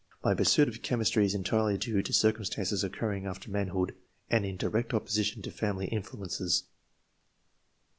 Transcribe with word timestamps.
My 0.23 0.33
pursuit 0.33 0.67
of 0.67 0.81
chemistry 0.81 1.27
is 1.27 1.35
entirely 1.35 1.77
due 1.77 2.01
to 2.01 2.11
circumstances 2.11 2.83
occurring 2.83 3.27
after 3.27 3.51
manhood, 3.51 3.93
and 4.31 4.47
in 4.47 4.57
direct 4.57 4.95
opposition 4.95 5.43
to 5.43 5.51
family 5.51 5.85
influences." 5.89 6.63